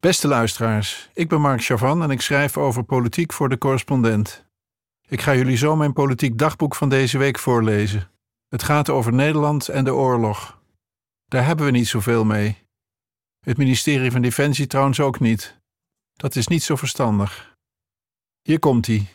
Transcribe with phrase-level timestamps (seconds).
[0.00, 4.46] Beste luisteraars, ik ben Mark Chavan en ik schrijf over politiek voor de correspondent.
[5.08, 8.10] Ik ga jullie zo mijn politiek dagboek van deze week voorlezen.
[8.48, 10.62] Het gaat over Nederland en de oorlog.
[11.24, 12.66] Daar hebben we niet zoveel mee.
[13.40, 15.60] Het ministerie van Defensie trouwens ook niet.
[16.12, 17.56] Dat is niet zo verstandig.
[18.42, 19.08] Hier komt hij.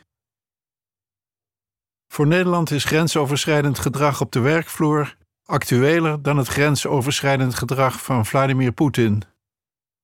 [2.07, 8.71] Voor Nederland is grensoverschrijdend gedrag op de werkvloer actueler dan het grensoverschrijdend gedrag van Vladimir
[8.71, 9.23] Poetin.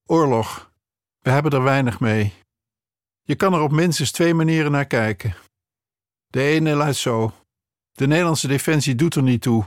[0.05, 0.68] Oorlog.
[1.19, 2.33] We hebben er weinig mee.
[3.21, 5.35] Je kan er op minstens twee manieren naar kijken.
[6.27, 7.33] De ene luidt zo:
[7.91, 9.65] De Nederlandse defensie doet er niet toe.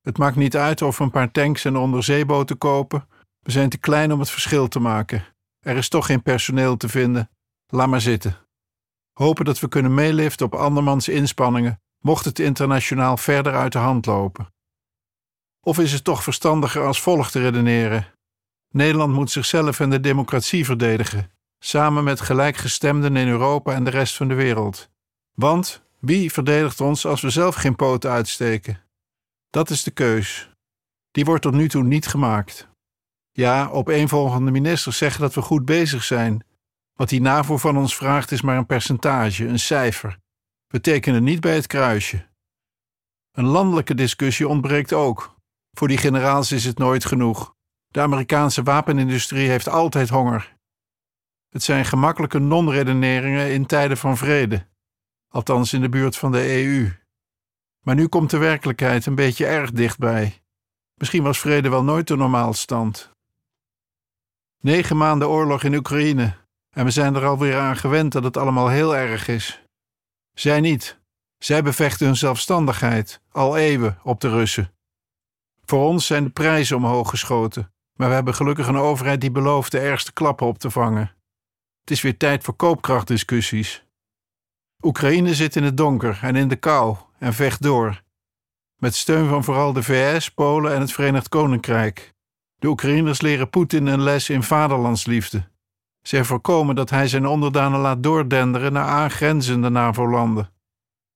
[0.00, 3.08] Het maakt niet uit of we een paar tanks en onderzeeboten kopen.
[3.38, 5.24] We zijn te klein om het verschil te maken.
[5.60, 7.30] Er is toch geen personeel te vinden.
[7.66, 8.36] Laat maar zitten.
[9.12, 14.06] Hopen dat we kunnen meeliften op andermans inspanningen, mocht het internationaal verder uit de hand
[14.06, 14.54] lopen.
[15.60, 18.11] Of is het toch verstandiger als volgt te redeneren?
[18.72, 24.16] Nederland moet zichzelf en de democratie verdedigen, samen met gelijkgestemden in Europa en de rest
[24.16, 24.90] van de wereld.
[25.34, 28.82] Want wie verdedigt ons als we zelf geen poten uitsteken?
[29.50, 30.50] Dat is de keus.
[31.10, 32.68] Die wordt tot nu toe niet gemaakt.
[33.32, 36.44] Ja, opeenvolgende ministers zeggen dat we goed bezig zijn.
[36.92, 40.18] Wat die NAVO van ons vraagt is maar een percentage, een cijfer.
[40.66, 42.28] We tekenen niet bij het kruisje.
[43.32, 45.36] Een landelijke discussie ontbreekt ook.
[45.72, 47.51] Voor die generaals is het nooit genoeg.
[47.92, 50.56] De Amerikaanse wapenindustrie heeft altijd honger.
[51.48, 54.66] Het zijn gemakkelijke non-redeneringen in tijden van vrede,
[55.28, 56.92] althans in de buurt van de EU.
[57.80, 60.42] Maar nu komt de werkelijkheid een beetje erg dichtbij.
[60.94, 63.10] Misschien was vrede wel nooit de normaalstand.
[64.60, 66.34] Negen maanden oorlog in Oekraïne
[66.70, 69.62] en we zijn er alweer aan gewend dat het allemaal heel erg is.
[70.32, 71.00] Zij niet.
[71.38, 74.74] Zij bevechten hun zelfstandigheid, al eeuwen, op de Russen.
[75.64, 77.72] Voor ons zijn de prijzen omhoog geschoten,
[78.02, 81.14] maar we hebben gelukkig een overheid die belooft de ergste klappen op te vangen.
[81.80, 83.84] Het is weer tijd voor koopkrachtdiscussies.
[84.80, 88.02] Oekraïne zit in het donker en in de kou en vecht door.
[88.76, 92.14] Met steun van vooral de VS, Polen en het Verenigd Koninkrijk.
[92.56, 95.48] De Oekraïners leren Poetin een les in vaderlandsliefde.
[96.00, 100.52] Zij voorkomen dat hij zijn onderdanen laat doordenderen naar aangrenzende NAVO-landen.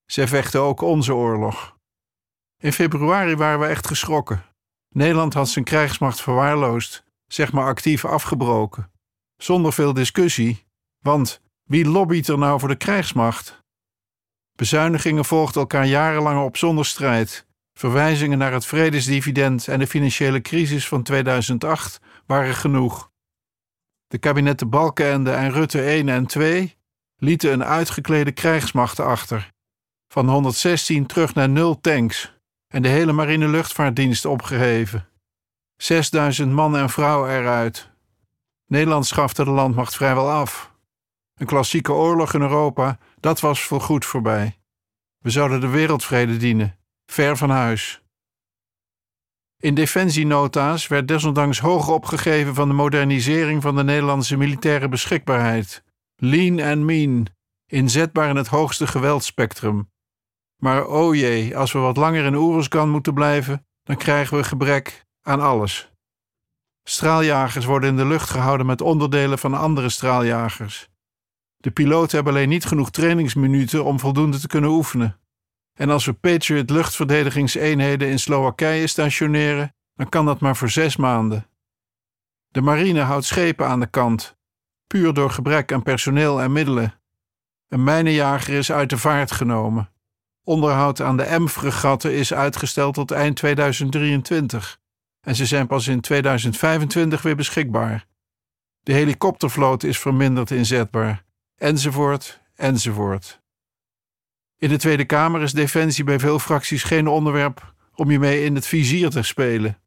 [0.05, 1.77] Zij vechten ook onze oorlog.
[2.59, 4.45] In februari waren we echt geschrokken.
[4.97, 8.91] Nederland had zijn krijgsmacht verwaarloosd, zeg maar actief afgebroken.
[9.37, 10.67] Zonder veel discussie,
[11.03, 13.63] want wie lobbyt er nou voor de krijgsmacht?
[14.53, 17.47] Bezuinigingen volgden elkaar jarenlang op zonder strijd.
[17.73, 23.11] Verwijzingen naar het vredesdividend en de financiële crisis van 2008 waren genoeg.
[24.07, 26.77] De kabinetten Balkenende en Rutte 1 en 2
[27.17, 29.53] lieten een uitgeklede krijgsmacht achter.
[30.09, 32.36] Van 116 terug naar 0 tanks
[32.77, 35.09] en de hele marine luchtvaartdienst opgeheven.
[35.77, 37.91] 6000 man en vrouw eruit.
[38.67, 40.73] Nederland schafte de landmacht vrijwel af.
[41.35, 44.59] Een klassieke oorlog in Europa, dat was voorgoed voorbij.
[45.19, 48.03] We zouden de wereldvrede dienen, ver van huis.
[49.59, 55.85] In defensienota's werd desondanks hoog opgegeven van de modernisering van de Nederlandse militaire beschikbaarheid.
[56.17, 57.27] Lean and mean,
[57.67, 59.91] inzetbaar in het hoogste geweldspectrum.
[60.57, 64.45] Maar o oh jee, als we wat langer in Oeruzgan moeten blijven, dan krijgen we
[64.45, 65.91] gebrek aan alles.
[66.89, 70.89] Straaljagers worden in de lucht gehouden met onderdelen van andere straaljagers.
[71.57, 75.21] De piloten hebben alleen niet genoeg trainingsminuten om voldoende te kunnen oefenen.
[75.75, 81.47] En als we Patriot luchtverdedigingseenheden in Slowakije stationeren, dan kan dat maar voor zes maanden.
[82.49, 84.37] De marine houdt schepen aan de kant,
[84.87, 87.01] puur door gebrek aan personeel en middelen.
[87.69, 89.91] Een mijnenjager is uit de vaart genomen.
[90.49, 94.79] Onderhoud aan de M-fregatten is uitgesteld tot eind 2023
[95.21, 98.07] en ze zijn pas in 2025 weer beschikbaar.
[98.83, 101.25] De helikoptervloot is verminderd inzetbaar,
[101.57, 103.43] enzovoort, enzovoort.
[104.59, 108.55] In de Tweede Kamer is defensie bij veel fracties geen onderwerp om je mee in
[108.55, 109.83] het vizier te spelen.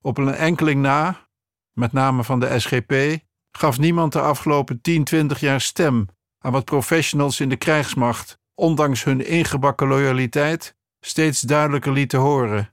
[0.00, 1.28] Op een enkeling na,
[1.72, 6.08] met name van de SGP, gaf niemand de afgelopen 10, 20 jaar stem
[6.38, 12.72] aan wat professionals in de krijgsmacht ondanks hun ingebakken loyaliteit, steeds duidelijker lieten horen.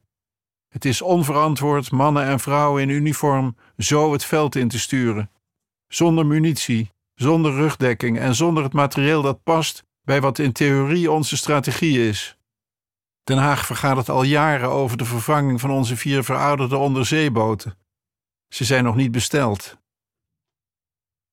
[0.69, 5.31] Het is onverantwoord mannen en vrouwen in uniform zo het veld in te sturen.
[5.87, 11.37] Zonder munitie, zonder rugdekking en zonder het materieel dat past bij wat in theorie onze
[11.37, 12.37] strategie is.
[13.23, 17.77] Den Haag vergadert al jaren over de vervanging van onze vier verouderde onderzeeboten.
[18.47, 19.77] Ze zijn nog niet besteld.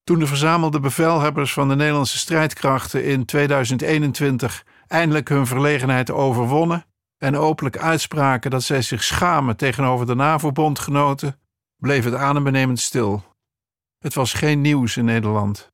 [0.05, 6.85] Toen de verzamelde bevelhebbers van de Nederlandse strijdkrachten in 2021 eindelijk hun verlegenheid overwonnen
[7.19, 11.41] en openlijk uitspraken dat zij zich schamen tegenover de NAVO-bondgenoten,
[11.77, 13.25] bleef het adembenemend stil.
[13.99, 15.73] Het was geen nieuws in Nederland.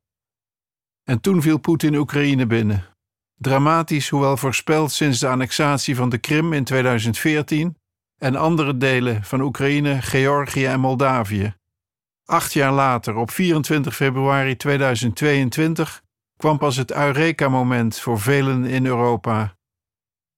[1.04, 2.84] En toen viel Poetin Oekraïne binnen.
[3.36, 7.76] Dramatisch, hoewel voorspeld sinds de annexatie van de Krim in 2014
[8.19, 11.54] en andere delen van Oekraïne, Georgië en Moldavië.
[12.30, 16.02] Acht jaar later, op 24 februari 2022,
[16.36, 19.56] kwam pas het Eureka-moment voor velen in Europa.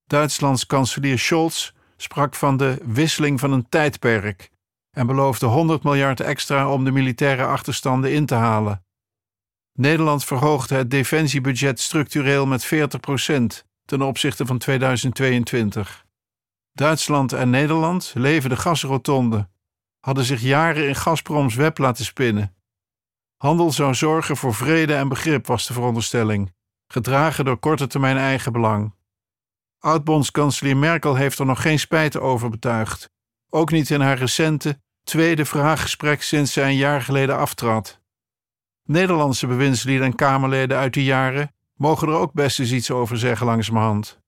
[0.06, 4.50] Duitslands kanselier Scholz sprak van de wisseling van een tijdperk
[4.90, 8.84] en beloofde 100 miljard extra om de militaire achterstanden in te halen.
[9.72, 16.06] Nederland verhoogde het defensiebudget structureel met 40% ten opzichte van 2022.
[16.72, 19.48] Duitsland en Nederland leven de gasrotonde,
[20.00, 22.54] hadden zich jaren in Gazproms web laten spinnen.
[23.36, 26.54] Handel zou zorgen voor vrede en begrip, was de veronderstelling,
[26.86, 28.94] gedragen door korte termijn eigenbelang.
[29.78, 33.10] Oud-bondskanselier Merkel heeft er nog geen spijt over betuigd,
[33.50, 38.00] ook niet in haar recente tweede vraaggesprek sinds zij een jaar geleden aftrad.
[38.84, 43.46] Nederlandse bewindslieden en Kamerleden uit die jaren mogen er ook best eens iets over zeggen
[43.46, 44.18] langzamerhand.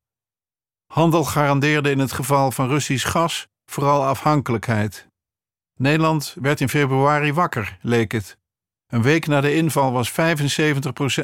[0.86, 5.11] Handel garandeerde in het geval van Russisch gas vooral afhankelijkheid.
[5.76, 8.38] Nederland werd in februari wakker, leek het.
[8.86, 10.14] Een week na de inval was 75%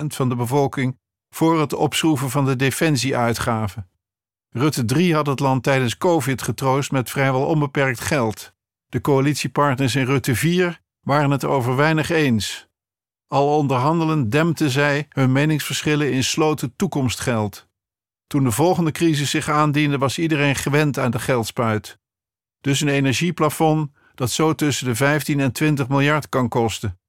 [0.06, 0.99] van de bevolking
[1.31, 3.91] voor het opschroeven van de defensieuitgaven.
[4.50, 8.53] Rutte 3 had het land tijdens COVID getroost met vrijwel onbeperkt geld.
[8.87, 12.69] De coalitiepartners in Rutte 4 waren het over weinig eens.
[13.27, 17.69] Al onderhandelend dempten zij hun meningsverschillen in sloten toekomstgeld.
[18.27, 21.99] Toen de volgende crisis zich aandiende, was iedereen gewend aan de geldspuit.
[22.61, 27.00] Dus een energieplafond dat zo tussen de 15 en 20 miljard kan kosten.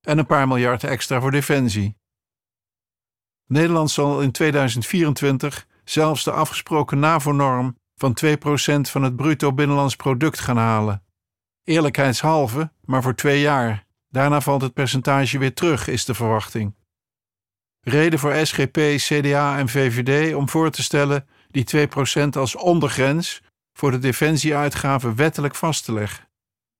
[0.00, 1.96] En een paar miljard extra voor defensie.
[3.46, 8.36] Nederland zal in 2024 zelfs de afgesproken NAVO-norm van 2%
[8.90, 11.04] van het bruto binnenlands product gaan halen.
[11.64, 13.86] Eerlijkheidshalve, maar voor twee jaar.
[14.08, 16.74] Daarna valt het percentage weer terug, is de verwachting.
[17.80, 21.88] Reden voor SGP, CDA en VVD om voor te stellen die
[22.24, 23.42] 2% als ondergrens
[23.72, 26.25] voor de defensieuitgaven wettelijk vast te leggen.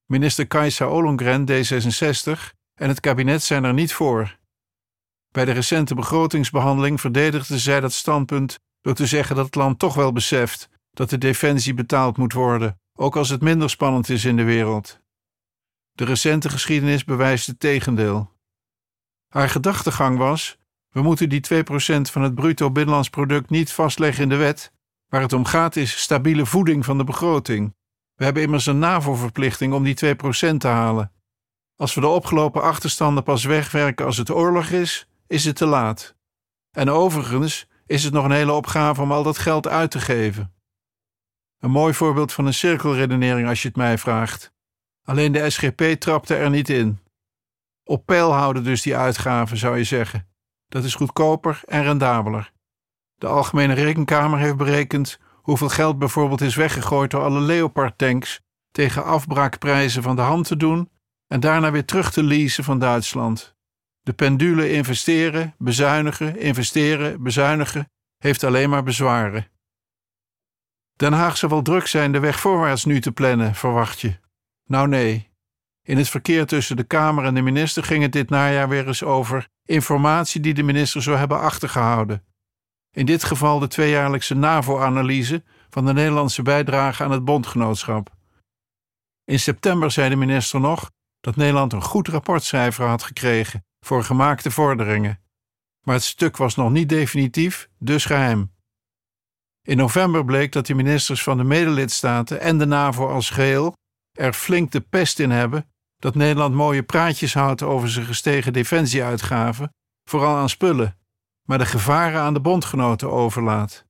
[0.06, 4.38] Minister Kajsa Ollongren, D66, en het kabinet zijn er niet voor.
[5.30, 9.94] Bij de recente begrotingsbehandeling verdedigde zij dat standpunt door te zeggen dat het land toch
[9.94, 14.36] wel beseft dat de defensie betaald moet worden, ook als het minder spannend is in
[14.36, 15.00] de wereld.
[15.92, 18.32] De recente geschiedenis bewijst het tegendeel.
[19.28, 21.62] Haar gedachtegang was: we moeten die 2%
[22.10, 24.72] van het bruto binnenlands product niet vastleggen in de wet.
[25.06, 27.74] Waar het om gaat is stabiele voeding van de begroting.
[28.16, 31.12] We hebben immers een NAVO-verplichting om die 2% te halen.
[31.76, 36.16] Als we de opgelopen achterstanden pas wegwerken als het oorlog is, is het te laat.
[36.70, 40.54] En overigens is het nog een hele opgave om al dat geld uit te geven.
[41.58, 44.52] Een mooi voorbeeld van een cirkelredenering als je het mij vraagt.
[45.04, 46.98] Alleen de SGP trapte er niet in.
[47.84, 50.28] Op peil houden dus die uitgaven, zou je zeggen.
[50.68, 52.52] Dat is goedkoper en rendabeler.
[53.14, 58.40] De Algemene Rekenkamer heeft berekend hoeveel geld bijvoorbeeld is weggegooid door alle Leopard-tanks
[58.70, 60.90] tegen afbraakprijzen van de hand te doen
[61.26, 63.56] en daarna weer terug te leasen van Duitsland.
[64.02, 69.46] De pendule investeren, bezuinigen, investeren, bezuinigen heeft alleen maar bezwaren.
[70.96, 74.18] Den Haag zal wel druk zijn de weg voorwaarts nu te plannen, verwacht je.
[74.64, 75.30] Nou nee.
[75.82, 79.02] In het verkeer tussen de Kamer en de minister ging het dit najaar weer eens
[79.02, 82.24] over informatie die de minister zou hebben achtergehouden.
[82.96, 88.10] In dit geval de tweejaarlijkse NAVO-analyse van de Nederlandse bijdrage aan het bondgenootschap.
[89.24, 94.50] In september zei de minister nog dat Nederland een goed rapportcijfer had gekregen voor gemaakte
[94.50, 95.20] vorderingen.
[95.82, 98.52] Maar het stuk was nog niet definitief, dus geheim.
[99.62, 103.74] In november bleek dat de ministers van de medelidstaten en de NAVO als geheel
[104.12, 109.70] er flink de pest in hebben dat Nederland mooie praatjes houdt over zijn gestegen defensieuitgaven,
[110.04, 110.98] vooral aan spullen,
[111.46, 113.86] maar de gevaren aan de bondgenoten overlaat.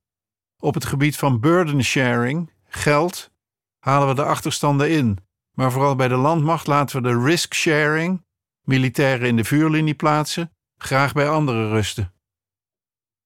[0.59, 3.31] Op het gebied van burden sharing, geld,
[3.79, 5.17] halen we de achterstanden in,
[5.51, 8.25] maar vooral bij de landmacht laten we de risk sharing,
[8.61, 12.13] militairen in de vuurlinie plaatsen, graag bij anderen rusten.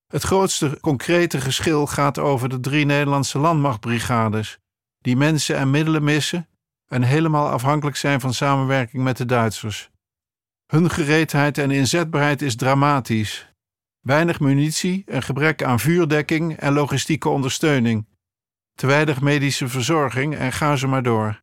[0.08, 4.60] Het grootste concrete geschil gaat over de drie Nederlandse landmachtbrigades,
[5.00, 6.50] die mensen en middelen missen
[6.88, 9.90] en helemaal afhankelijk zijn van samenwerking met de Duitsers.
[10.66, 13.50] Hun gereedheid en inzetbaarheid is dramatisch.
[14.01, 18.08] Weinig munitie, een gebrek aan vuurdekking en logistieke ondersteuning.
[18.75, 21.41] Te weinig medische verzorging en ga ze maar door.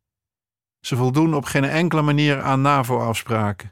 [0.79, 3.71] Ze voldoen op geen enkele manier aan NAVO-afspraken.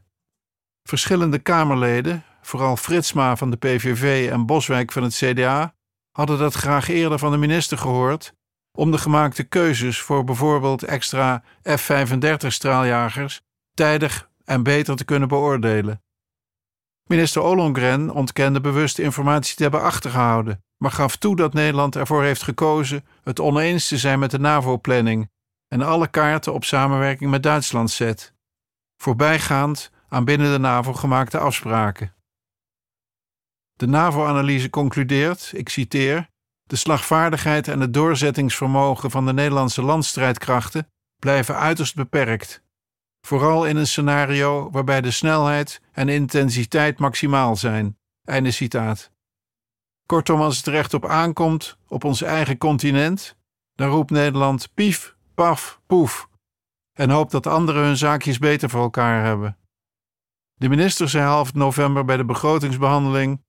[0.83, 5.75] Verschillende Kamerleden, vooral Fritsma van de PVV en Boswijk van het CDA,
[6.11, 8.33] hadden dat graag eerder van de minister gehoord
[8.77, 13.41] om de gemaakte keuzes voor bijvoorbeeld extra F-35 straaljagers
[13.73, 16.01] tijdig en beter te kunnen beoordelen.
[17.07, 22.43] Minister Ollongren ontkende bewust informatie te hebben achtergehouden, maar gaf toe dat Nederland ervoor heeft
[22.43, 25.29] gekozen het oneens te zijn met de NAVO-planning
[25.67, 28.33] en alle kaarten op samenwerking met Duitsland zet,
[28.97, 32.15] voorbijgaand aan binnen de NAVO gemaakte afspraken.
[33.73, 36.29] De NAVO-analyse concludeert, ik citeer,
[36.63, 40.87] de slagvaardigheid en het doorzettingsvermogen van de Nederlandse landstrijdkrachten
[41.19, 42.63] blijven uiterst beperkt,
[43.27, 47.97] vooral in een scenario waarbij de snelheid en intensiteit maximaal zijn.
[48.23, 49.11] Einde citaat.
[50.05, 53.37] Kortom, als het recht op aankomt op ons eigen continent,
[53.75, 56.27] dan roept Nederland pief, paf, poef
[56.93, 59.57] en hoopt dat anderen hun zaakjes beter voor elkaar hebben.
[60.53, 63.41] De minister zei half november bij de begrotingsbehandeling: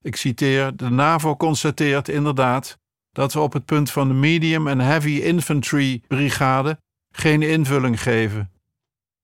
[0.00, 2.78] Ik citeer: De NAVO constateert inderdaad
[3.12, 6.80] dat we op het punt van de Medium en Heavy Infantry Brigade
[7.14, 8.50] geen invulling geven.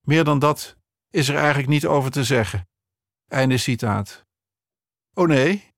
[0.06, 0.76] Meer dan dat
[1.10, 2.68] is er eigenlijk niet over te zeggen.
[3.28, 4.24] Einde citaat.
[5.14, 5.72] Oh nee,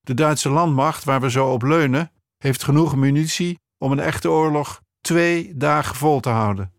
[0.00, 4.82] de Duitse landmacht, waar we zo op leunen, heeft genoeg munitie om een echte oorlog
[5.00, 6.72] twee dagen vol te houden.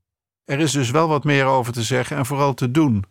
[0.43, 3.05] Er is dus wel wat meer over te zeggen en vooral te doen.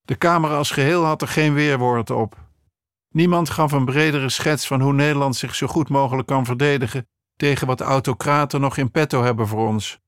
[0.00, 2.36] De Kamer als geheel had er geen weerwoord op.
[3.08, 7.66] Niemand gaf een bredere schets van hoe Nederland zich zo goed mogelijk kan verdedigen tegen
[7.66, 9.98] wat autocraten nog in petto hebben voor ons.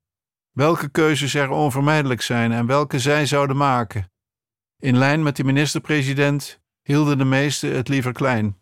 [0.52, 4.12] Welke keuzes er onvermijdelijk zijn en welke zij zouden maken.
[4.78, 8.58] In lijn met de minister-president hielden de meesten het liever klein.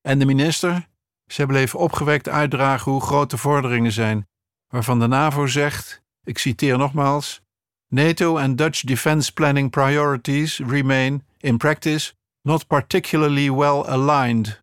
[0.00, 0.88] En de minister?
[1.26, 4.28] Zij bleef opgewekt uitdragen hoe groot de vorderingen zijn,
[4.68, 7.42] waarvan de NAVO zegt, ik citeer nogmaals,
[7.88, 12.12] NATO and Dutch defense planning priorities remain, in practice,
[12.42, 14.62] not particularly well aligned.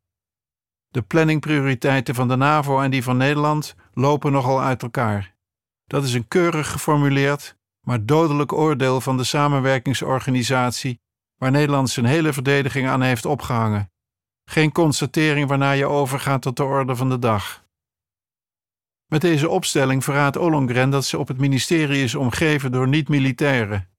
[0.88, 5.36] De planningprioriteiten van de NAVO en die van Nederland lopen nogal uit elkaar.
[5.92, 11.02] Dat is een keurig geformuleerd, maar dodelijk oordeel van de samenwerkingsorganisatie
[11.38, 13.92] waar Nederland zijn hele verdediging aan heeft opgehangen.
[14.50, 17.66] Geen constatering waarna je overgaat tot de orde van de dag.
[19.06, 23.90] Met deze opstelling verraadt Ollongren dat ze op het ministerie is omgeven door niet-militairen.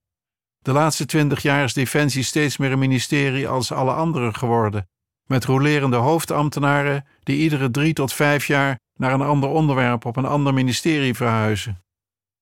[0.59, 4.89] De laatste twintig jaar is Defensie steeds meer een ministerie als alle anderen geworden,
[5.25, 10.25] met rolerende hoofdambtenaren die iedere drie tot vijf jaar naar een ander onderwerp op een
[10.25, 11.85] ander ministerie verhuizen.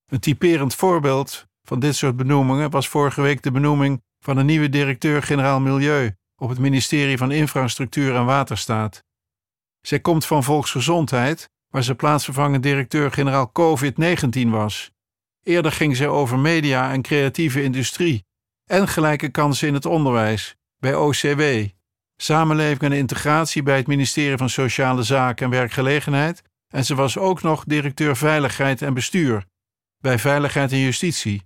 [0.07, 4.69] Een typerend voorbeeld van dit soort benoemingen was vorige week de benoeming van een nieuwe
[4.69, 9.05] directeur-generaal Milieu op het ministerie van Infrastructuur en Waterstaat.
[9.81, 14.91] Zij komt van Volksgezondheid, waar ze plaatsvervangend directeur-generaal COVID-19 was.
[15.43, 18.25] Eerder ging zij over media en creatieve industrie
[18.65, 21.43] en gelijke kansen in het onderwijs bij OCW,
[22.23, 27.43] samenleving en integratie bij het ministerie van Sociale Zaken en Werkgelegenheid en ze was ook
[27.43, 29.47] nog directeur Veiligheid en Bestuur
[29.99, 31.43] bij Veiligheid en Justitie.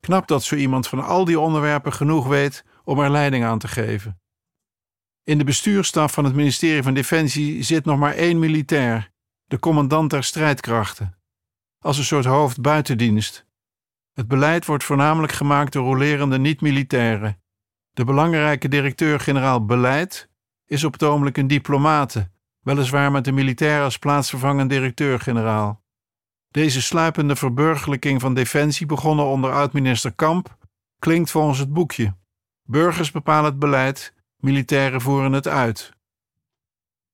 [0.00, 3.68] Knap dat zo iemand van al die onderwerpen genoeg weet om er leiding aan te
[3.68, 4.20] geven.
[5.22, 9.10] In de bestuurstaf van het ministerie van Defensie zit nog maar één militair,
[9.44, 11.18] de commandant der strijdkrachten,
[11.78, 13.46] als een soort hoofd buitendienst.
[14.12, 17.43] Het beleid wordt voornamelijk gemaakt door rolerende niet-militairen.
[17.94, 20.28] De belangrijke directeur-generaal beleid
[20.66, 25.82] is op het ogenblik een diplomate, weliswaar met de militair als plaatsvervangend directeur-generaal.
[26.50, 30.56] Deze sluipende verburgerlijking van defensie, begonnen onder oud-minister Kamp,
[30.98, 32.16] klinkt volgens het boekje.
[32.62, 35.92] Burgers bepalen het beleid, militairen voeren het uit.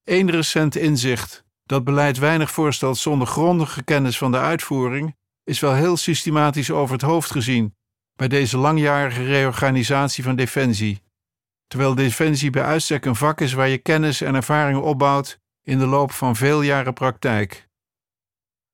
[0.04, 5.74] Eén recent inzicht dat beleid weinig voorstelt zonder grondige kennis van de uitvoering, is wel
[5.74, 7.78] heel systematisch over het hoofd gezien
[8.20, 11.02] bij deze langjarige reorganisatie van defensie.
[11.66, 15.86] Terwijl defensie bij uitstek een vak is waar je kennis en ervaring opbouwt in de
[15.86, 17.68] loop van veel jaren praktijk.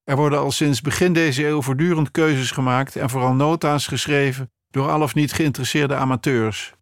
[0.04, 4.90] Er worden al sinds begin deze eeuw voortdurend keuzes gemaakt en vooral nota's geschreven door
[4.90, 6.74] al of niet geïnteresseerde amateurs.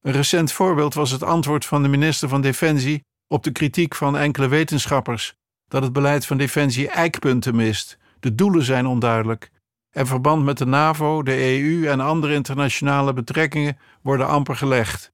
[0.00, 4.16] Een recent voorbeeld was het antwoord van de minister van Defensie op de kritiek van
[4.16, 5.34] enkele wetenschappers
[5.68, 9.50] dat het beleid van Defensie eikpunten mist, de doelen zijn onduidelijk
[9.90, 15.12] en verband met de NAVO, de EU en andere internationale betrekkingen worden amper gelegd.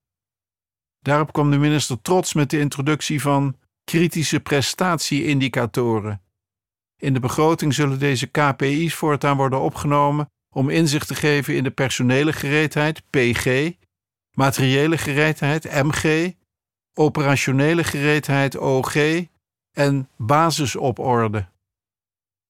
[1.00, 6.22] Daarop kwam de minister trots met de introductie van kritische prestatieindicatoren.
[6.96, 11.70] In de begroting zullen deze KPI's voortaan worden opgenomen om inzicht te geven in de
[11.70, 13.72] personele gereedheid, PG,
[14.32, 16.32] materiële gereedheid, MG,
[16.94, 18.94] operationele gereedheid, OG
[19.72, 21.48] en basisoporde.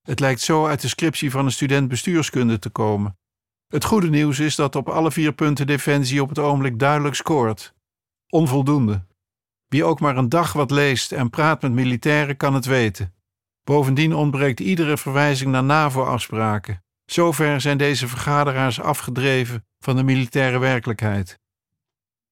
[0.05, 3.19] Het lijkt zo uit de scriptie van een student bestuurskunde te komen.
[3.69, 7.75] Het goede nieuws is dat op alle vier punten Defensie op het ogenblik duidelijk scoort.
[8.29, 9.07] Onvoldoende.
[9.69, 13.15] Wie ook maar een dag wat leest en praat met militairen kan het weten.
[13.63, 16.83] Bovendien ontbreekt iedere verwijzing naar NAVO-afspraken.
[17.05, 21.39] Zover zijn deze vergaderaars afgedreven van de militaire werkelijkheid.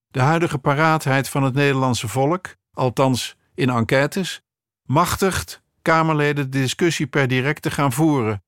[0.09, 4.43] De huidige paraatheid van het Nederlandse volk, althans in enquêtes,
[4.83, 8.43] machtigt Kamerleden de discussie per direct te gaan voeren.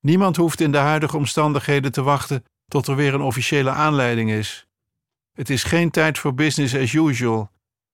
[0.00, 4.66] Niemand hoeft in de huidige omstandigheden te wachten tot er weer een officiële aanleiding is.
[5.32, 7.50] Het is geen tijd voor business as usual.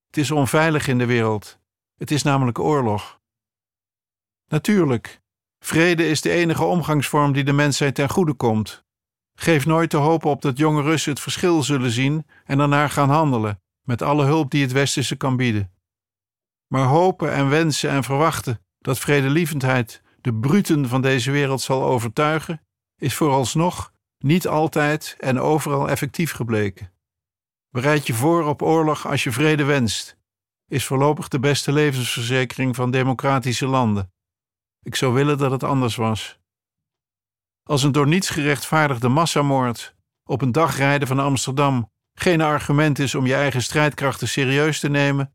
[0.06, 1.58] Het is onveilig in de wereld.
[1.96, 3.20] Het is namelijk oorlog.
[4.48, 5.20] Natuurlijk,
[5.58, 8.84] vrede is de enige omgangsvorm die de mensheid ten goede komt.
[9.34, 13.10] Geef nooit te hopen op dat jonge Russen het verschil zullen zien en daarna gaan
[13.10, 15.72] handelen, met alle hulp die het Westen kan bieden.
[16.72, 22.66] Maar hopen en wensen en verwachten dat vredelievendheid de bruten van deze wereld zal overtuigen,
[22.96, 26.92] is vooralsnog niet altijd en overal effectief gebleken.
[27.70, 30.16] Bereid je voor op oorlog als je vrede wenst,
[30.66, 34.12] is voorlopig de beste levensverzekering van democratische landen.
[34.82, 36.38] Ik zou willen dat het anders was.
[37.62, 43.14] Als een door niets gerechtvaardigde massamoord op een dag rijden van Amsterdam geen argument is
[43.14, 45.34] om je eigen strijdkrachten serieus te nemen,